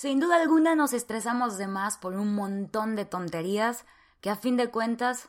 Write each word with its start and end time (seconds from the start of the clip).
Sin 0.00 0.18
duda 0.18 0.36
alguna 0.36 0.74
nos 0.76 0.94
estresamos 0.94 1.58
de 1.58 1.66
más 1.66 1.98
por 1.98 2.14
un 2.14 2.34
montón 2.34 2.96
de 2.96 3.04
tonterías 3.04 3.84
que 4.22 4.30
a 4.30 4.34
fin 4.34 4.56
de 4.56 4.70
cuentas 4.70 5.28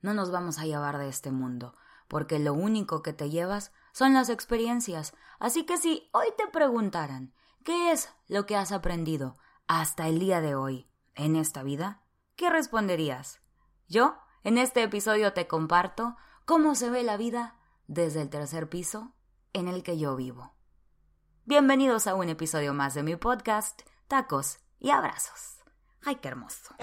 no 0.00 0.14
nos 0.14 0.30
vamos 0.30 0.60
a 0.60 0.64
llevar 0.64 0.98
de 0.98 1.08
este 1.08 1.32
mundo, 1.32 1.74
porque 2.06 2.38
lo 2.38 2.54
único 2.54 3.02
que 3.02 3.12
te 3.12 3.30
llevas 3.30 3.72
son 3.90 4.14
las 4.14 4.28
experiencias. 4.28 5.12
Así 5.40 5.64
que 5.66 5.76
si 5.76 6.08
hoy 6.12 6.28
te 6.38 6.46
preguntaran 6.46 7.34
¿qué 7.64 7.90
es 7.90 8.10
lo 8.28 8.46
que 8.46 8.54
has 8.54 8.70
aprendido 8.70 9.38
hasta 9.66 10.06
el 10.06 10.20
día 10.20 10.40
de 10.40 10.54
hoy 10.54 10.88
en 11.16 11.34
esta 11.34 11.64
vida? 11.64 12.00
¿Qué 12.36 12.48
responderías? 12.48 13.40
Yo, 13.88 14.18
en 14.44 14.56
este 14.56 14.84
episodio 14.84 15.32
te 15.32 15.48
comparto 15.48 16.16
cómo 16.44 16.76
se 16.76 16.90
ve 16.90 17.02
la 17.02 17.16
vida 17.16 17.56
desde 17.88 18.22
el 18.22 18.30
tercer 18.30 18.68
piso 18.68 19.16
en 19.52 19.66
el 19.66 19.82
que 19.82 19.98
yo 19.98 20.14
vivo. 20.14 20.54
Bienvenidos 21.44 22.06
a 22.06 22.14
un 22.14 22.28
episodio 22.28 22.72
más 22.72 22.94
de 22.94 23.02
mi 23.02 23.16
podcast 23.16 23.82
tacos 24.08 24.58
y 24.78 24.90
abrazos. 24.90 25.58
¡Ay, 26.04 26.16
qué 26.16 26.28
hermoso! 26.28 26.74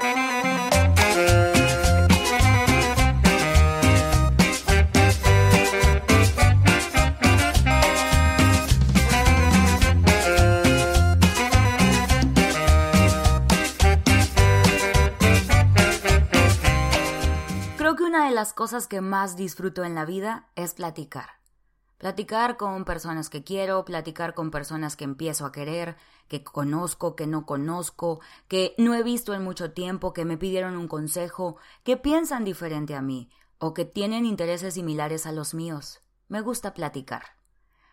Creo 17.77 17.96
que 17.96 18.04
una 18.04 18.26
de 18.26 18.32
las 18.32 18.54
cosas 18.54 18.88
que 18.88 19.02
más 19.02 19.36
disfruto 19.36 19.84
en 19.84 19.96
la 19.96 20.05
vida 20.05 20.48
es 20.55 20.76
platicar. 20.76 21.38
Platicar 21.99 22.55
con 22.55 22.85
personas 22.85 23.30
que 23.30 23.44
quiero, 23.44 23.84
platicar 23.84 24.34
con 24.34 24.52
personas 24.52 24.95
que 24.95 25.03
empiezo 25.03 25.45
a 25.45 25.52
querer, 25.52 25.98
que 26.30 26.45
conozco, 26.45 27.13
que 27.13 27.27
no 27.27 27.45
conozco, 27.45 28.21
que 28.48 28.73
no 28.77 28.94
he 28.95 29.03
visto 29.03 29.34
en 29.34 29.44
mucho 29.44 29.73
tiempo, 29.73 30.13
que 30.13 30.23
me 30.23 30.38
pidieron 30.38 30.77
un 30.77 30.88
consejo, 30.88 31.57
que 31.84 31.98
piensan 31.98 32.46
diferente 32.46 32.96
a 32.96 33.01
mí 33.01 33.29
o 33.57 33.74
que 33.74 33.84
tienen 33.84 34.26
intereses 34.26 34.76
similares 34.76 35.26
a 35.26 35.34
los 35.34 35.54
míos. 35.54 35.99
Me 36.29 36.40
gusta 36.40 36.74
platicar. 36.74 37.35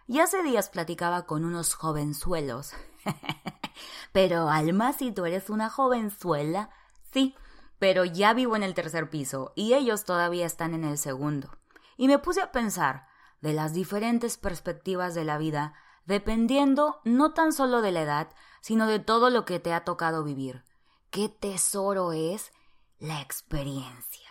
Y 0.06 0.20
hace 0.20 0.40
días 0.44 0.68
platicaba 0.68 1.26
con 1.26 1.44
unos 1.44 1.74
jovenzuelos. 1.74 2.74
pero 4.12 4.48
Alma, 4.48 4.92
si 4.92 5.10
tú 5.10 5.26
eres 5.26 5.50
una 5.50 5.68
jovenzuela, 5.68 6.70
sí, 7.12 7.34
pero 7.80 8.04
ya 8.04 8.34
vivo 8.34 8.54
en 8.54 8.62
el 8.62 8.74
tercer 8.74 9.10
piso 9.10 9.52
y 9.56 9.74
ellos 9.74 10.04
todavía 10.04 10.46
están 10.46 10.74
en 10.74 10.84
el 10.84 10.96
segundo. 10.96 11.50
Y 11.96 12.06
me 12.06 12.20
puse 12.20 12.40
a 12.40 12.52
pensar, 12.52 13.08
de 13.46 13.52
las 13.52 13.72
diferentes 13.72 14.38
perspectivas 14.38 15.14
de 15.14 15.24
la 15.24 15.38
vida, 15.38 15.72
dependiendo 16.04 17.00
no 17.04 17.32
tan 17.32 17.52
solo 17.52 17.80
de 17.80 17.92
la 17.92 18.02
edad, 18.02 18.28
sino 18.60 18.88
de 18.88 18.98
todo 18.98 19.30
lo 19.30 19.44
que 19.44 19.60
te 19.60 19.72
ha 19.72 19.84
tocado 19.84 20.24
vivir. 20.24 20.64
Qué 21.10 21.28
tesoro 21.28 22.10
es 22.10 22.50
la 22.98 23.20
experiencia, 23.20 24.28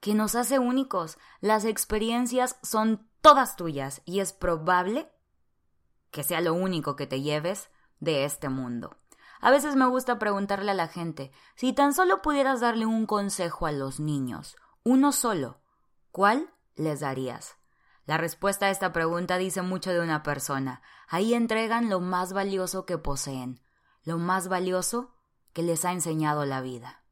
que 0.00 0.12
nos 0.12 0.34
hace 0.34 0.58
únicos. 0.58 1.16
Las 1.40 1.64
experiencias 1.64 2.58
son 2.62 3.08
todas 3.22 3.56
tuyas 3.56 4.02
y 4.04 4.20
es 4.20 4.34
probable 4.34 5.10
que 6.10 6.22
sea 6.22 6.42
lo 6.42 6.52
único 6.52 6.96
que 6.96 7.06
te 7.06 7.22
lleves 7.22 7.70
de 7.98 8.26
este 8.26 8.50
mundo. 8.50 8.98
A 9.40 9.50
veces 9.50 9.74
me 9.74 9.86
gusta 9.86 10.18
preguntarle 10.18 10.72
a 10.72 10.74
la 10.74 10.88
gente, 10.88 11.32
si 11.54 11.72
tan 11.72 11.94
solo 11.94 12.20
pudieras 12.20 12.60
darle 12.60 12.84
un 12.84 13.06
consejo 13.06 13.64
a 13.64 13.72
los 13.72 14.00
niños, 14.00 14.54
uno 14.84 15.12
solo, 15.12 15.62
¿cuál 16.10 16.52
les 16.74 17.00
darías? 17.00 17.56
La 18.10 18.16
respuesta 18.16 18.66
a 18.66 18.70
esta 18.70 18.92
pregunta 18.92 19.38
dice 19.38 19.62
mucho 19.62 19.92
de 19.92 20.00
una 20.00 20.24
persona. 20.24 20.82
Ahí 21.06 21.32
entregan 21.32 21.88
lo 21.88 22.00
más 22.00 22.32
valioso 22.32 22.84
que 22.84 22.98
poseen, 22.98 23.60
lo 24.02 24.18
más 24.18 24.48
valioso 24.48 25.14
que 25.52 25.62
les 25.62 25.84
ha 25.84 25.92
enseñado 25.92 26.44
la 26.44 26.60
vida. 26.60 27.04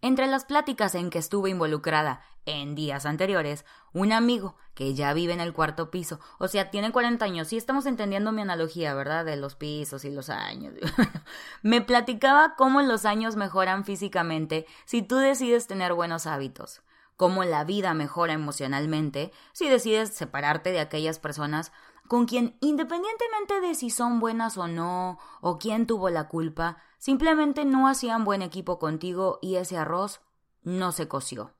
Entre 0.00 0.28
las 0.28 0.44
pláticas 0.44 0.94
en 0.94 1.10
que 1.10 1.18
estuve 1.18 1.50
involucrada 1.50 2.22
en 2.46 2.76
días 2.76 3.06
anteriores, 3.06 3.64
un 3.92 4.12
amigo 4.12 4.54
que 4.74 4.94
ya 4.94 5.12
vive 5.14 5.32
en 5.32 5.40
el 5.40 5.52
cuarto 5.52 5.90
piso, 5.90 6.20
o 6.38 6.46
sea, 6.46 6.70
tiene 6.70 6.92
40 6.92 7.24
años, 7.24 7.52
y 7.52 7.56
estamos 7.56 7.84
entendiendo 7.86 8.30
mi 8.30 8.42
analogía, 8.42 8.94
¿verdad? 8.94 9.24
De 9.24 9.34
los 9.34 9.56
pisos 9.56 10.04
y 10.04 10.12
los 10.12 10.30
años. 10.30 10.74
me 11.62 11.80
platicaba 11.80 12.54
cómo 12.54 12.82
los 12.82 13.04
años 13.04 13.34
mejoran 13.34 13.84
físicamente 13.84 14.64
si 14.84 15.02
tú 15.02 15.16
decides 15.16 15.66
tener 15.66 15.92
buenos 15.92 16.28
hábitos 16.28 16.82
cómo 17.22 17.44
la 17.44 17.62
vida 17.62 17.94
mejora 17.94 18.32
emocionalmente 18.32 19.30
si 19.52 19.68
decides 19.68 20.12
separarte 20.12 20.72
de 20.72 20.80
aquellas 20.80 21.20
personas 21.20 21.70
con 22.08 22.26
quien, 22.26 22.56
independientemente 22.60 23.60
de 23.60 23.76
si 23.76 23.90
son 23.90 24.18
buenas 24.18 24.58
o 24.58 24.66
no, 24.66 25.20
o 25.40 25.56
quién 25.56 25.86
tuvo 25.86 26.10
la 26.10 26.26
culpa, 26.26 26.78
simplemente 26.98 27.64
no 27.64 27.86
hacían 27.86 28.24
buen 28.24 28.42
equipo 28.42 28.80
contigo 28.80 29.38
y 29.40 29.54
ese 29.54 29.76
arroz 29.76 30.20
no 30.64 30.90
se 30.90 31.06
coció. 31.06 31.52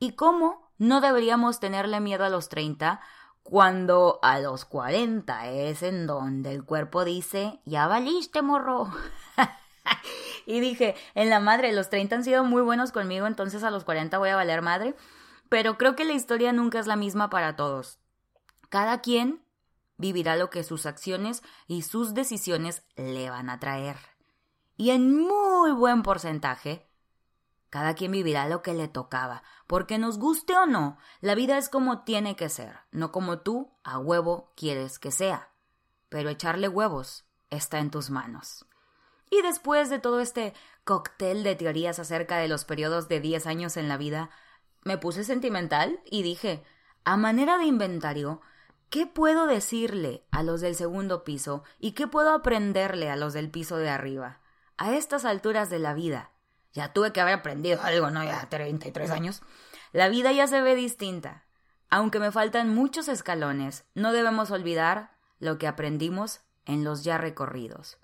Y 0.00 0.14
cómo 0.14 0.72
no 0.76 1.00
deberíamos 1.00 1.60
tenerle 1.60 2.00
miedo 2.00 2.24
a 2.24 2.28
los 2.28 2.48
30 2.48 3.00
cuando 3.44 4.18
a 4.22 4.40
los 4.40 4.64
40 4.64 5.50
es 5.50 5.84
en 5.84 6.08
donde 6.08 6.50
el 6.50 6.64
cuerpo 6.64 7.04
dice, 7.04 7.60
ya 7.64 7.86
valiste, 7.86 8.42
morro. 8.42 8.90
y 10.46 10.60
dije, 10.60 10.94
en 11.14 11.28
la 11.28 11.40
madre, 11.40 11.72
los 11.72 11.90
30 11.90 12.16
han 12.16 12.24
sido 12.24 12.44
muy 12.44 12.62
buenos 12.62 12.92
conmigo, 12.92 13.26
entonces 13.26 13.64
a 13.64 13.70
los 13.70 13.84
40 13.84 14.16
voy 14.18 14.30
a 14.30 14.36
valer 14.36 14.62
madre. 14.62 14.94
Pero 15.48 15.76
creo 15.76 15.96
que 15.96 16.04
la 16.04 16.12
historia 16.14 16.52
nunca 16.52 16.78
es 16.78 16.86
la 16.86 16.96
misma 16.96 17.28
para 17.30 17.56
todos. 17.56 17.98
Cada 18.68 19.00
quien 19.00 19.44
vivirá 19.96 20.36
lo 20.36 20.50
que 20.50 20.64
sus 20.64 20.86
acciones 20.86 21.42
y 21.66 21.82
sus 21.82 22.14
decisiones 22.14 22.84
le 22.96 23.30
van 23.30 23.50
a 23.50 23.58
traer. 23.58 23.96
Y 24.76 24.90
en 24.90 25.18
muy 25.18 25.72
buen 25.72 26.02
porcentaje, 26.02 26.86
cada 27.70 27.94
quien 27.94 28.12
vivirá 28.12 28.48
lo 28.48 28.62
que 28.62 28.74
le 28.74 28.88
tocaba, 28.88 29.42
porque 29.66 29.98
nos 29.98 30.18
guste 30.18 30.56
o 30.56 30.66
no, 30.66 30.98
la 31.20 31.34
vida 31.34 31.58
es 31.58 31.68
como 31.68 32.02
tiene 32.02 32.36
que 32.36 32.48
ser, 32.48 32.78
no 32.90 33.10
como 33.10 33.40
tú 33.40 33.72
a 33.84 33.98
huevo 33.98 34.52
quieres 34.56 34.98
que 34.98 35.10
sea. 35.10 35.50
Pero 36.08 36.28
echarle 36.28 36.68
huevos 36.68 37.24
está 37.50 37.78
en 37.78 37.90
tus 37.90 38.10
manos. 38.10 38.65
Y 39.30 39.42
después 39.42 39.90
de 39.90 39.98
todo 39.98 40.20
este 40.20 40.54
cóctel 40.84 41.42
de 41.42 41.56
teorías 41.56 41.98
acerca 41.98 42.38
de 42.38 42.48
los 42.48 42.64
periodos 42.64 43.08
de 43.08 43.20
10 43.20 43.46
años 43.46 43.76
en 43.76 43.88
la 43.88 43.96
vida, 43.96 44.30
me 44.84 44.98
puse 44.98 45.24
sentimental 45.24 46.00
y 46.04 46.22
dije, 46.22 46.62
a 47.04 47.16
manera 47.16 47.58
de 47.58 47.64
inventario, 47.64 48.40
¿qué 48.88 49.06
puedo 49.06 49.46
decirle 49.46 50.24
a 50.30 50.42
los 50.42 50.60
del 50.60 50.76
segundo 50.76 51.24
piso 51.24 51.64
y 51.78 51.92
qué 51.92 52.06
puedo 52.06 52.32
aprenderle 52.32 53.10
a 53.10 53.16
los 53.16 53.32
del 53.32 53.50
piso 53.50 53.76
de 53.78 53.88
arriba? 53.88 54.40
A 54.76 54.94
estas 54.94 55.24
alturas 55.24 55.70
de 55.70 55.80
la 55.80 55.94
vida, 55.94 56.30
ya 56.72 56.92
tuve 56.92 57.12
que 57.12 57.20
haber 57.20 57.34
aprendido 57.34 57.80
algo, 57.82 58.10
¿no? 58.10 58.22
Ya 58.22 58.48
33 58.48 59.10
años. 59.10 59.42
La 59.92 60.08
vida 60.08 60.30
ya 60.32 60.46
se 60.46 60.60
ve 60.60 60.74
distinta. 60.74 61.46
Aunque 61.88 62.18
me 62.18 62.30
faltan 62.30 62.74
muchos 62.74 63.08
escalones, 63.08 63.86
no 63.94 64.12
debemos 64.12 64.50
olvidar 64.50 65.16
lo 65.38 65.58
que 65.58 65.66
aprendimos 65.66 66.40
en 66.64 66.84
los 66.84 67.02
ya 67.02 67.18
recorridos. 67.18 67.98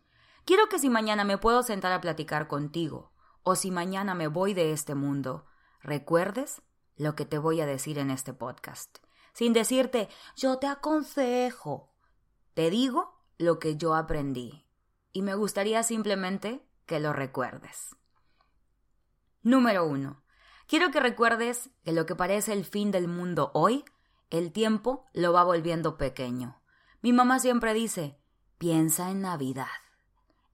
Quiero 0.44 0.68
que 0.68 0.78
si 0.78 0.90
mañana 0.90 1.24
me 1.24 1.38
puedo 1.38 1.62
sentar 1.62 1.92
a 1.92 2.00
platicar 2.00 2.48
contigo, 2.48 3.12
o 3.42 3.54
si 3.54 3.70
mañana 3.70 4.14
me 4.14 4.28
voy 4.28 4.54
de 4.54 4.72
este 4.72 4.94
mundo, 4.94 5.46
recuerdes 5.80 6.62
lo 6.96 7.14
que 7.14 7.24
te 7.24 7.38
voy 7.38 7.60
a 7.60 7.66
decir 7.66 7.98
en 7.98 8.10
este 8.10 8.32
podcast. 8.32 8.98
Sin 9.32 9.52
decirte, 9.52 10.08
yo 10.36 10.58
te 10.58 10.66
aconsejo. 10.66 11.92
Te 12.54 12.70
digo 12.70 13.20
lo 13.38 13.58
que 13.58 13.76
yo 13.76 13.94
aprendí. 13.94 14.66
Y 15.12 15.22
me 15.22 15.34
gustaría 15.34 15.82
simplemente 15.82 16.66
que 16.86 17.00
lo 17.00 17.12
recuerdes. 17.12 17.96
Número 19.42 19.84
uno. 19.84 20.22
Quiero 20.66 20.90
que 20.90 21.00
recuerdes 21.00 21.70
que 21.84 21.92
lo 21.92 22.06
que 22.06 22.14
parece 22.14 22.52
el 22.52 22.64
fin 22.64 22.90
del 22.90 23.08
mundo 23.08 23.50
hoy, 23.54 23.84
el 24.30 24.52
tiempo 24.52 25.06
lo 25.12 25.32
va 25.32 25.44
volviendo 25.44 25.98
pequeño. 25.98 26.62
Mi 27.00 27.12
mamá 27.12 27.40
siempre 27.40 27.74
dice, 27.74 28.18
piensa 28.58 29.10
en 29.10 29.22
Navidad. 29.22 29.66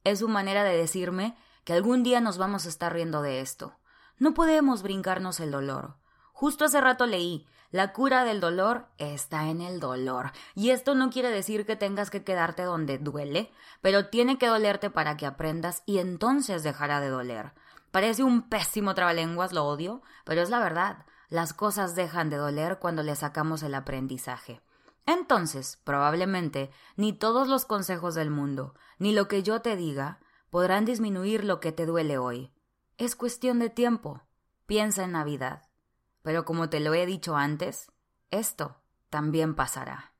Es 0.09 0.21
su 0.21 0.29
manera 0.29 0.65
de 0.65 0.75
decirme 0.75 1.37
que 1.65 1.75
algún 1.75 2.03
día 2.03 2.23
nos 2.23 2.39
vamos 2.39 2.65
a 2.65 2.71
estar 2.71 2.95
riendo 2.95 3.21
de 3.21 3.43
esto. 3.43 3.77
No 4.19 4.33
podemos 4.33 4.83
brincarnos 4.83 5.39
el 5.39 5.51
dolor. 5.51 5.97
Justo 6.33 6.65
hace 6.65 6.81
rato 6.81 7.05
leí, 7.05 7.47
la 7.71 7.93
cura 7.93 8.25
del 8.25 8.41
dolor 8.41 8.87
está 8.97 9.51
en 9.51 9.61
el 9.61 9.81
dolor. 9.81 10.33
Y 10.55 10.71
esto 10.71 10.95
no 10.95 11.11
quiere 11.11 11.31
decir 11.31 11.67
que 11.67 11.77
tengas 11.77 12.09
que 12.09 12.25
quedarte 12.25 12.63
donde 12.63 12.97
duele, 12.97 13.53
pero 13.83 14.07
tiene 14.07 14.39
que 14.39 14.47
dolerte 14.47 14.89
para 14.89 15.19
que 15.19 15.27
aprendas 15.27 15.83
y 15.85 15.99
entonces 15.99 16.63
dejará 16.63 17.01
de 17.01 17.11
doler. 17.11 17.53
Parece 17.91 18.23
un 18.23 18.49
pésimo 18.49 18.95
trabalenguas, 18.95 19.53
lo 19.53 19.67
odio, 19.67 20.01
pero 20.25 20.41
es 20.41 20.49
la 20.49 20.61
verdad. 20.61 21.05
Las 21.29 21.53
cosas 21.53 21.95
dejan 21.95 22.31
de 22.31 22.39
doler 22.39 22.79
cuando 22.79 23.03
le 23.03 23.15
sacamos 23.15 23.63
el 23.63 23.75
aprendizaje. 23.75 24.63
Entonces, 25.09 25.81
probablemente, 25.85 26.71
ni 26.97 27.15
todos 27.15 27.49
los 27.49 27.65
consejos 27.65 28.15
del 28.15 28.29
mundo, 28.29 28.75
ni 28.99 29.15
lo 29.15 29.27
que 29.27 29.43
yo 29.43 29.63
te 29.63 29.75
diga, 29.75 30.21
podrán 30.51 30.85
disminuir 30.85 31.45
lo 31.45 31.61
que 31.61 31.73
te 31.73 31.87
duele 31.87 32.19
hoy. 32.19 32.53
Es 32.99 33.17
cuestión 33.17 33.59
de 33.59 33.71
tiempo. 33.71 34.21
Piensa 34.67 35.05
en 35.05 35.13
Navidad. 35.13 35.63
Pero 36.21 36.45
como 36.45 36.69
te 36.69 36.79
lo 36.79 36.93
he 36.93 37.07
dicho 37.07 37.37
antes, 37.37 37.91
esto 38.31 38.83
también 39.09 39.55
pasará. 39.55 40.13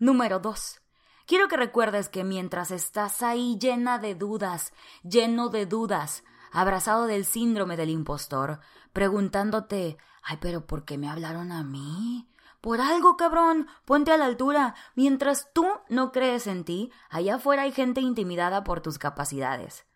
Número 0.00 0.40
2. 0.40 0.80
Quiero 1.24 1.46
que 1.46 1.56
recuerdes 1.56 2.08
que 2.08 2.24
mientras 2.24 2.72
estás 2.72 3.22
ahí 3.22 3.58
llena 3.60 4.00
de 4.00 4.16
dudas, 4.16 4.72
lleno 5.04 5.50
de 5.50 5.66
dudas, 5.66 6.24
abrazado 6.50 7.06
del 7.06 7.24
síndrome 7.24 7.76
del 7.76 7.90
impostor, 7.90 8.58
preguntándote, 8.92 9.98
ay, 10.20 10.38
pero 10.40 10.66
¿por 10.66 10.84
qué 10.84 10.98
me 10.98 11.08
hablaron 11.08 11.52
a 11.52 11.62
mí? 11.62 12.28
Por 12.66 12.80
algo, 12.80 13.16
cabrón, 13.16 13.68
ponte 13.84 14.10
a 14.10 14.16
la 14.16 14.24
altura. 14.24 14.74
Mientras 14.96 15.52
tú 15.52 15.68
no 15.88 16.10
crees 16.10 16.48
en 16.48 16.64
ti, 16.64 16.90
allá 17.10 17.36
afuera 17.36 17.62
hay 17.62 17.70
gente 17.70 18.00
intimidada 18.00 18.64
por 18.64 18.80
tus 18.80 18.98
capacidades. 18.98 19.86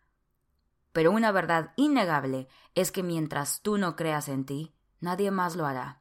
Pero 0.93 1.11
una 1.11 1.33
verdad 1.33 1.73
innegable 1.75 2.47
es 2.77 2.93
que 2.93 3.03
mientras 3.03 3.61
tú 3.63 3.77
no 3.77 3.97
creas 3.97 4.29
en 4.29 4.47
ti, 4.47 4.73
nadie 5.01 5.33
más 5.33 5.57
lo 5.57 5.67
hará. 5.67 6.01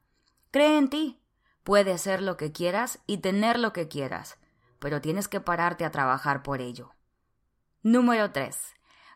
Cree 0.51 0.77
en 0.77 0.92
ti. 0.92 1.19
Puedes 1.63 2.01
ser 2.01 2.21
lo 2.21 2.38
que 2.38 2.51
quieras 2.51 3.00
y 3.07 3.18
tener 3.18 3.57
lo 3.57 3.74
que 3.74 3.88
quieras, 3.88 4.38
pero 4.77 5.01
tienes 5.01 5.27
que 5.27 5.42
pararte 5.42 5.86
a 5.86 5.92
trabajar 5.92 6.44
por 6.44 6.62
ello. 6.62 6.94
Número 7.81 8.31
3. 8.31 8.56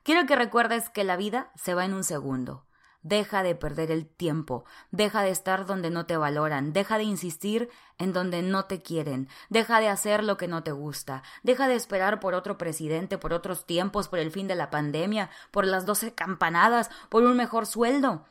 Quiero 0.02 0.26
que 0.26 0.36
recuerdes 0.36 0.90
que 0.90 1.04
la 1.04 1.18
vida 1.18 1.52
se 1.54 1.76
va 1.76 1.86
en 1.86 1.94
un 1.94 2.04
segundo. 2.04 2.66
Deja 3.04 3.44
de 3.44 3.54
perder 3.54 3.92
el 3.92 4.08
tiempo, 4.08 4.64
deja 4.92 5.24
de 5.24 5.30
estar 5.30 5.66
donde 5.66 5.90
no 5.90 6.06
te 6.06 6.16
valoran, 6.16 6.72
deja 6.72 6.98
de 6.98 7.04
insistir 7.04 7.70
en 7.98 8.14
donde 8.14 8.42
no 8.42 8.64
te 8.64 8.82
quieren, 8.82 9.28
deja 9.50 9.82
de 9.82 9.90
hacer 9.90 10.24
lo 10.24 10.38
que 10.38 10.48
no 10.48 10.64
te 10.64 10.72
gusta, 10.72 11.22
deja 11.44 11.68
de 11.68 11.76
esperar 11.76 12.22
por 12.22 12.34
otro 12.34 12.58
presidente, 12.58 13.18
por 13.18 13.34
otros 13.34 13.66
tiempos, 13.66 14.08
por 14.08 14.20
el 14.20 14.32
fin 14.32 14.48
de 14.48 14.56
la 14.56 14.70
pandemia, 14.70 15.30
por 15.52 15.68
las 15.68 15.86
doce 15.86 16.16
campanadas, 16.16 16.90
por 17.10 17.24
un 17.24 17.36
mejor 17.36 17.66
sueldo. 17.66 18.24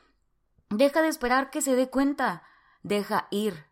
Deja 0.70 1.02
de 1.02 1.08
esperar 1.08 1.50
que 1.50 1.60
se 1.60 1.76
dé 1.76 1.90
cuenta, 1.90 2.42
deja 2.82 3.28
ir, 3.30 3.66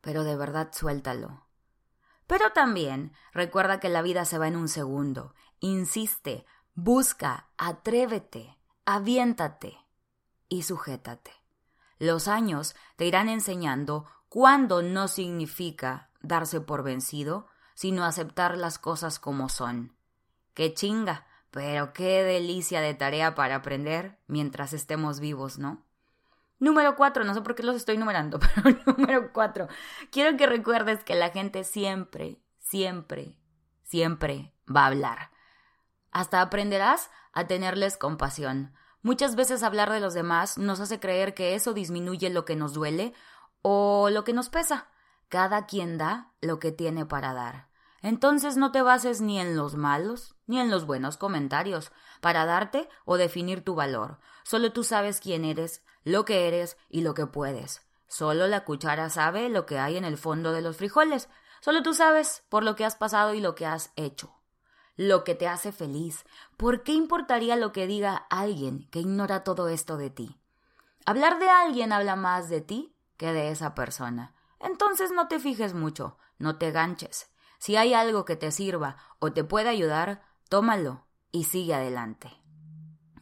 pero 0.00 0.24
de 0.24 0.34
verdad 0.34 0.70
suéltalo. 0.72 1.46
Pero 2.26 2.52
también 2.52 3.12
recuerda 3.34 3.80
que 3.80 3.90
la 3.90 4.00
vida 4.00 4.24
se 4.24 4.38
va 4.38 4.48
en 4.48 4.56
un 4.56 4.68
segundo. 4.68 5.34
Insiste, 5.60 6.46
busca, 6.74 7.48
atrévete, 7.58 8.56
aviéntate 8.86 9.81
y 10.52 10.64
sujétate. 10.64 11.32
Los 11.98 12.28
años 12.28 12.76
te 12.96 13.06
irán 13.06 13.30
enseñando 13.30 14.06
cuándo 14.28 14.82
no 14.82 15.08
significa 15.08 16.10
darse 16.20 16.60
por 16.60 16.82
vencido, 16.82 17.46
sino 17.74 18.04
aceptar 18.04 18.58
las 18.58 18.78
cosas 18.78 19.18
como 19.18 19.48
son. 19.48 19.96
Qué 20.52 20.74
chinga, 20.74 21.26
pero 21.50 21.94
qué 21.94 22.22
delicia 22.22 22.82
de 22.82 22.92
tarea 22.92 23.34
para 23.34 23.56
aprender 23.56 24.18
mientras 24.26 24.74
estemos 24.74 25.20
vivos, 25.20 25.58
¿no? 25.58 25.86
Número 26.58 26.96
cuatro, 26.96 27.24
no 27.24 27.32
sé 27.32 27.40
por 27.40 27.54
qué 27.54 27.62
los 27.62 27.76
estoy 27.76 27.96
numerando, 27.96 28.38
pero 28.62 28.76
número 28.84 29.32
cuatro, 29.32 29.68
quiero 30.10 30.36
que 30.36 30.46
recuerdes 30.46 31.02
que 31.02 31.14
la 31.14 31.30
gente 31.30 31.64
siempre, 31.64 32.42
siempre, 32.58 33.38
siempre 33.84 34.52
va 34.68 34.82
a 34.82 34.88
hablar. 34.88 35.30
Hasta 36.10 36.42
aprenderás 36.42 37.10
a 37.32 37.46
tenerles 37.46 37.96
compasión, 37.96 38.74
Muchas 39.04 39.34
veces 39.34 39.64
hablar 39.64 39.90
de 39.90 39.98
los 39.98 40.14
demás 40.14 40.58
nos 40.58 40.78
hace 40.78 41.00
creer 41.00 41.34
que 41.34 41.56
eso 41.56 41.74
disminuye 41.74 42.30
lo 42.30 42.44
que 42.44 42.54
nos 42.54 42.72
duele 42.72 43.12
o 43.60 44.10
lo 44.10 44.22
que 44.22 44.32
nos 44.32 44.48
pesa. 44.48 44.86
Cada 45.28 45.66
quien 45.66 45.98
da 45.98 46.30
lo 46.40 46.60
que 46.60 46.70
tiene 46.70 47.04
para 47.04 47.34
dar. 47.34 47.68
Entonces 48.00 48.56
no 48.56 48.70
te 48.70 48.80
bases 48.80 49.20
ni 49.20 49.40
en 49.40 49.56
los 49.56 49.74
malos 49.74 50.36
ni 50.46 50.60
en 50.60 50.70
los 50.70 50.86
buenos 50.86 51.16
comentarios 51.16 51.90
para 52.20 52.46
darte 52.46 52.88
o 53.04 53.16
definir 53.16 53.64
tu 53.64 53.74
valor. 53.74 54.20
Solo 54.44 54.72
tú 54.72 54.84
sabes 54.84 55.18
quién 55.18 55.44
eres, 55.44 55.82
lo 56.04 56.24
que 56.24 56.46
eres 56.46 56.76
y 56.88 57.00
lo 57.00 57.14
que 57.14 57.26
puedes. 57.26 57.82
Solo 58.06 58.46
la 58.46 58.64
cuchara 58.64 59.10
sabe 59.10 59.48
lo 59.48 59.66
que 59.66 59.80
hay 59.80 59.96
en 59.96 60.04
el 60.04 60.16
fondo 60.16 60.52
de 60.52 60.62
los 60.62 60.76
frijoles. 60.76 61.28
Solo 61.60 61.82
tú 61.82 61.92
sabes 61.92 62.44
por 62.48 62.62
lo 62.62 62.76
que 62.76 62.84
has 62.84 62.94
pasado 62.94 63.34
y 63.34 63.40
lo 63.40 63.56
que 63.56 63.66
has 63.66 63.90
hecho 63.96 64.32
lo 64.96 65.24
que 65.24 65.34
te 65.34 65.48
hace 65.48 65.72
feliz. 65.72 66.24
¿Por 66.56 66.82
qué 66.82 66.92
importaría 66.92 67.56
lo 67.56 67.72
que 67.72 67.86
diga 67.86 68.26
alguien 68.30 68.88
que 68.90 69.00
ignora 69.00 69.44
todo 69.44 69.68
esto 69.68 69.96
de 69.96 70.10
ti? 70.10 70.38
Hablar 71.06 71.38
de 71.38 71.48
alguien 71.48 71.92
habla 71.92 72.16
más 72.16 72.48
de 72.48 72.60
ti 72.60 72.94
que 73.16 73.32
de 73.32 73.50
esa 73.50 73.74
persona. 73.74 74.34
Entonces 74.60 75.10
no 75.10 75.28
te 75.28 75.38
fijes 75.38 75.74
mucho, 75.74 76.18
no 76.38 76.56
te 76.58 76.70
ganches. 76.70 77.30
Si 77.58 77.76
hay 77.76 77.94
algo 77.94 78.24
que 78.24 78.36
te 78.36 78.50
sirva 78.50 78.96
o 79.18 79.32
te 79.32 79.44
puede 79.44 79.68
ayudar, 79.68 80.22
tómalo 80.48 81.06
y 81.30 81.44
sigue 81.44 81.74
adelante. 81.74 82.30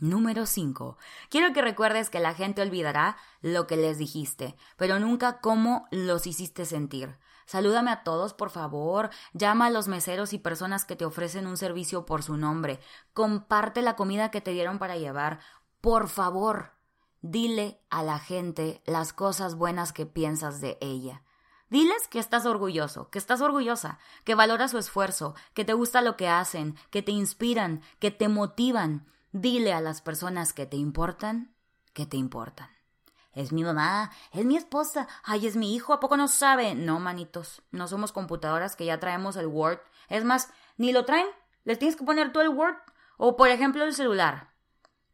Número 0.01 0.47
5. 0.47 0.97
Quiero 1.29 1.53
que 1.53 1.61
recuerdes 1.61 2.09
que 2.09 2.21
la 2.21 2.33
gente 2.33 2.63
olvidará 2.63 3.19
lo 3.43 3.67
que 3.67 3.77
les 3.77 3.99
dijiste, 3.99 4.57
pero 4.79 4.99
nunca 4.99 5.41
cómo 5.41 5.87
los 5.91 6.27
hiciste 6.27 6.65
sentir. 6.65 7.19
Salúdame 7.50 7.91
a 7.91 8.05
todos, 8.05 8.32
por 8.32 8.50
favor. 8.50 9.11
Llama 9.32 9.67
a 9.67 9.70
los 9.70 9.88
meseros 9.88 10.32
y 10.32 10.38
personas 10.38 10.85
que 10.85 10.94
te 10.94 11.05
ofrecen 11.05 11.49
un 11.49 11.56
servicio 11.56 12.06
por 12.06 12.23
su 12.23 12.37
nombre. 12.37 12.79
Comparte 13.12 13.82
la 13.82 13.97
comida 13.97 14.31
que 14.31 14.41
te 14.41 14.52
dieron 14.52 14.79
para 14.79 14.97
llevar. 14.97 15.41
Por 15.81 16.06
favor, 16.06 16.75
dile 17.23 17.82
a 17.91 18.05
la 18.05 18.20
gente 18.20 18.85
las 18.87 19.12
cosas 19.12 19.56
buenas 19.56 19.93
que 19.93 20.06
piensas 20.06 20.61
de 20.61 20.79
ella. 20.81 21.25
Diles 21.70 22.06
que 22.06 22.20
estás 22.20 22.47
orgulloso, 22.47 23.11
que 23.11 23.19
estás 23.19 23.41
orgullosa, 23.41 23.99
que 24.23 24.37
valoras 24.37 24.70
su 24.70 24.79
esfuerzo, 24.79 25.35
que 25.52 25.64
te 25.64 25.73
gusta 25.73 26.02
lo 26.02 26.17
que 26.17 26.29
hacen, 26.29 26.76
que 26.91 27.02
te 27.02 27.11
inspiran, 27.11 27.82
que 27.99 28.12
te 28.12 28.29
motivan. 28.29 29.08
Dile 29.32 29.73
a 29.73 29.81
las 29.81 30.02
personas 30.02 30.52
que 30.52 30.67
te 30.67 30.76
importan 30.76 31.52
que 31.94 32.06
te 32.06 32.17
importan. 32.17 32.69
Es 33.41 33.53
mi 33.53 33.65
mamá, 33.65 34.11
es 34.33 34.45
mi 34.45 34.59
esposa, 34.59 35.09
ay, 35.25 35.47
es 35.47 35.57
mi 35.57 35.75
hijo, 35.75 35.95
¿a 35.95 36.01
poco 36.01 36.19
no 36.19 36.29
sabe? 36.29 36.75
No, 36.75 37.01
manitos, 37.01 37.63
no 37.71 37.89
somos 37.89 38.13
computadoras 38.13 38.77
que 38.77 38.85
ya 38.85 39.01
traemos 39.01 39.37
el 39.37 39.47
Word. 39.47 39.81
Es 40.11 40.25
más, 40.25 40.53
ni 40.77 40.93
lo 40.93 41.07
traen, 41.07 41.27
les 41.65 41.79
tienes 41.79 41.97
que 41.97 42.05
poner 42.05 42.33
tú 42.33 42.41
el 42.41 42.51
Word. 42.51 42.77
O, 43.17 43.37
por 43.37 43.49
ejemplo, 43.49 43.83
el 43.85 43.95
celular. 43.95 44.53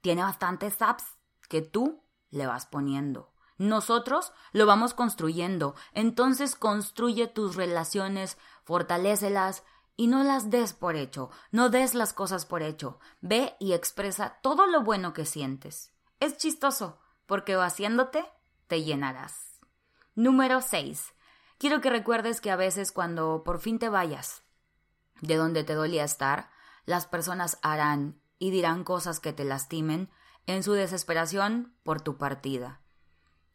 Tiene 0.00 0.22
bastantes 0.22 0.82
apps 0.82 1.04
que 1.48 1.62
tú 1.62 2.02
le 2.30 2.48
vas 2.48 2.66
poniendo. 2.66 3.32
Nosotros 3.58 4.32
lo 4.50 4.66
vamos 4.66 4.92
construyendo. 4.92 5.76
Entonces 5.92 6.56
construye 6.56 7.28
tus 7.28 7.54
relaciones, 7.54 8.38
fortalécelas 8.64 9.62
y 9.96 10.08
no 10.08 10.24
las 10.24 10.50
des 10.50 10.72
por 10.72 10.96
hecho. 10.96 11.30
No 11.52 11.68
des 11.70 11.94
las 11.94 12.12
cosas 12.12 12.44
por 12.44 12.62
hecho. 12.62 12.98
Ve 13.20 13.54
y 13.60 13.72
expresa 13.72 14.38
todo 14.42 14.66
lo 14.66 14.82
bueno 14.82 15.12
que 15.12 15.26
sientes. 15.26 15.92
Es 16.18 16.36
chistoso 16.38 16.98
porque 17.26 17.56
vaciándote 17.56 18.24
te 18.66 18.82
llenarás. 18.82 19.60
Número 20.14 20.62
6. 20.62 21.12
Quiero 21.58 21.80
que 21.80 21.90
recuerdes 21.90 22.40
que 22.40 22.50
a 22.50 22.56
veces 22.56 22.92
cuando 22.92 23.42
por 23.44 23.60
fin 23.60 23.78
te 23.78 23.88
vayas 23.88 24.42
de 25.20 25.36
donde 25.36 25.64
te 25.64 25.74
dolía 25.74 26.04
estar, 26.04 26.50
las 26.84 27.06
personas 27.06 27.58
harán 27.62 28.20
y 28.38 28.50
dirán 28.50 28.84
cosas 28.84 29.20
que 29.20 29.32
te 29.32 29.44
lastimen 29.44 30.10
en 30.46 30.62
su 30.62 30.72
desesperación 30.72 31.74
por 31.82 32.00
tu 32.00 32.18
partida, 32.18 32.80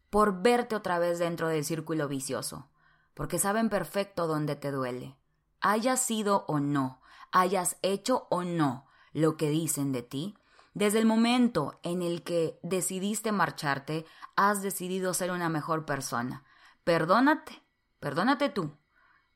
por 0.09 0.41
verte 0.41 0.75
otra 0.75 0.99
vez 0.99 1.19
dentro 1.19 1.47
del 1.47 1.63
círculo 1.63 2.07
vicioso, 2.07 2.69
porque 3.13 3.39
saben 3.39 3.69
perfecto 3.69 4.27
dónde 4.27 4.55
te 4.55 4.71
duele. 4.71 5.17
Hayas 5.61 6.01
sido 6.01 6.45
o 6.47 6.59
no, 6.59 7.01
hayas 7.31 7.77
hecho 7.81 8.27
o 8.29 8.43
no 8.43 8.87
lo 9.13 9.37
que 9.37 9.49
dicen 9.49 9.91
de 9.91 10.01
ti, 10.01 10.37
desde 10.73 10.99
el 10.99 11.05
momento 11.05 11.79
en 11.83 12.01
el 12.01 12.23
que 12.23 12.59
decidiste 12.63 13.31
marcharte, 13.31 14.05
has 14.35 14.61
decidido 14.61 15.13
ser 15.13 15.31
una 15.31 15.49
mejor 15.49 15.85
persona. 15.85 16.43
Perdónate, 16.83 17.61
perdónate 17.99 18.49
tú, 18.49 18.77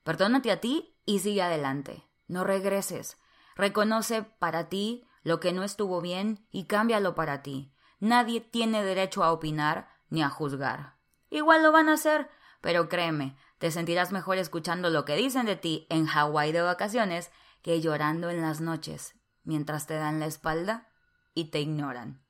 perdónate 0.04 0.52
a 0.52 0.62
ti 0.62 0.98
y 1.06 1.20
sigue 1.20 1.42
adelante. 1.42 2.08
No 2.28 2.44
regreses. 2.44 3.18
Reconoce 3.56 4.24
para 4.24 4.70
ti 4.70 5.06
lo 5.24 5.40
que 5.40 5.54
no 5.54 5.64
estuvo 5.64 6.02
bien 6.02 6.48
y 6.52 6.66
cámbialo 6.66 7.16
para 7.16 7.42
ti. 7.42 7.74
Nadie 8.00 8.42
tiene 8.42 8.84
derecho 8.84 9.24
a 9.24 9.32
opinar 9.32 9.90
ni 10.10 10.24
a 10.24 10.30
juzgar. 10.30 10.98
Igual 11.30 11.64
lo 11.64 11.72
van 11.72 11.90
a 11.90 11.94
hacer, 11.94 12.30
pero 12.62 12.90
créeme, 12.90 13.38
te 13.58 13.72
sentirás 13.72 14.12
mejor 14.12 14.38
escuchando 14.38 14.90
lo 14.90 15.06
que 15.06 15.16
dicen 15.16 15.46
de 15.46 15.56
ti 15.56 15.88
en 15.90 16.06
Hawái 16.06 16.52
de 16.52 16.62
vacaciones 16.62 17.32
que 17.62 17.82
llorando 17.82 18.30
en 18.30 18.42
las 18.42 18.62
noches 18.62 19.16
mientras 19.46 19.88
te 19.88 19.96
dan 19.96 20.20
la 20.20 20.26
espalda 20.26 20.90
y 21.36 21.52
te 21.52 21.60
ignoran. 21.60 22.26